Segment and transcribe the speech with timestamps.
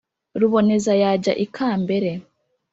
[0.41, 2.09] ruboneza yajya i kambere,